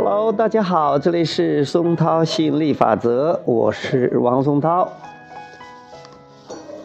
[0.00, 4.92] Hello，大家好，这里是松涛吸引力法则，我是王松涛。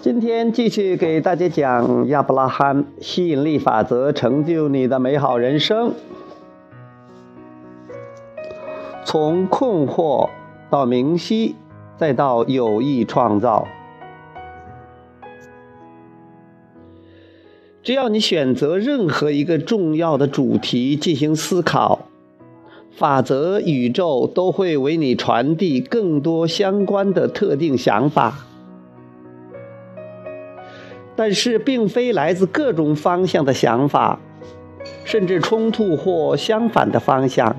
[0.02, 5.94] 今天继续给大家讲亚伯拉罕吸引力法则，成就你的美好人生。
[9.06, 10.32] 从困惑
[10.72, 11.56] 到明晰，
[11.96, 13.68] 再到有意创造。
[17.84, 22.08] 只要你选择任何一个重要的主题进行思考，
[22.96, 28.46] 法则宇宙都会为你传递更多相关的特定想法。
[31.16, 34.20] 但是，并非来自各种方向的想法，
[35.04, 37.56] 甚至冲突或相反的方向。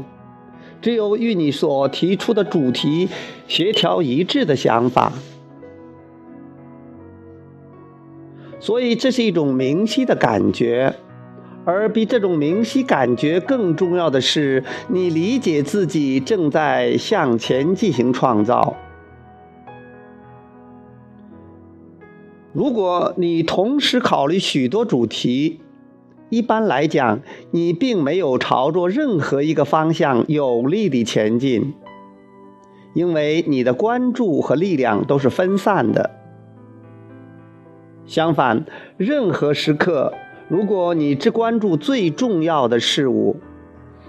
[0.81, 3.09] 只有与你所提出的主题
[3.49, 5.13] 协调一致的想法。
[8.61, 10.95] 所以，这是一种明晰的感觉，
[11.65, 18.77] 而比这种明晰感觉更重要的是，你理解自己正在向前进行创造。
[22.53, 25.61] 如果你同时考虑许多主题，
[26.29, 27.21] 一般来讲，
[27.51, 31.75] 你并没有朝着任何一个方向有力地前进，
[32.93, 36.11] 因为你的关注和力量都是分散的。
[38.07, 40.13] 相反，任何时刻，
[40.49, 43.41] 如果你只关注最重要的事物，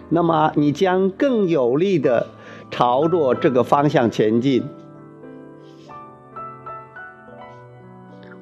[0.09, 2.27] 那么你将更有力的
[2.69, 4.64] 朝着这个方向前进。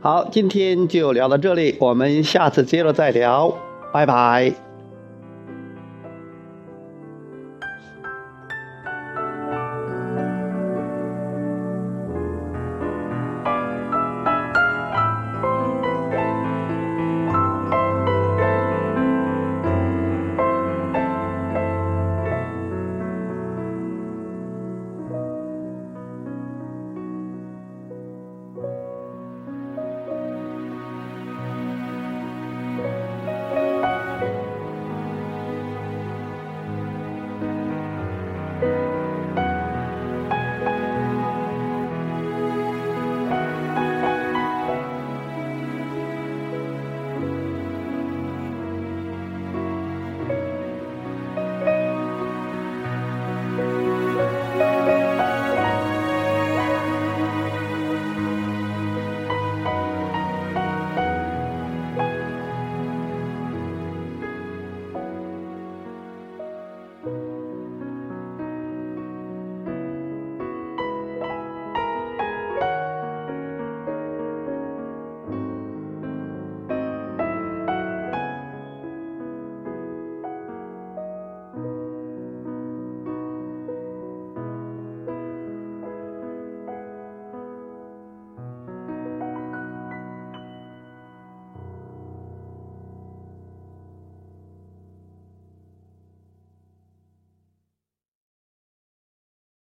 [0.01, 3.57] 好，今天就聊到这里，我们下次接着再聊，
[3.93, 4.72] 拜拜。